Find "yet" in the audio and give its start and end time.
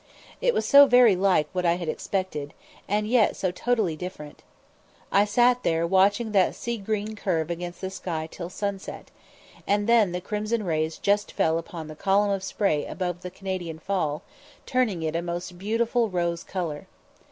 3.07-3.35